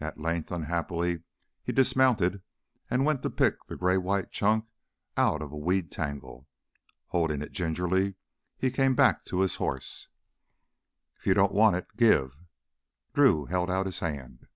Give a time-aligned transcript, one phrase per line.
[0.00, 1.24] At length, unhappily,
[1.62, 2.40] he dismounted
[2.90, 4.64] and went to pick the gray white chunk
[5.14, 6.48] out of a weed tangle.
[7.08, 8.14] Holding it gingerly,
[8.56, 10.08] he came back to his horse.
[11.18, 12.34] "If you don't want it give!"
[13.12, 14.46] Drew held out his hand.